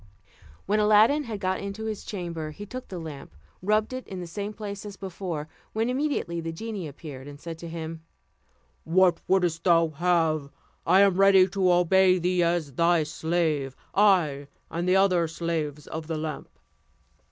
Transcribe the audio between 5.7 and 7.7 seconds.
when immediately the genie appeared, and said to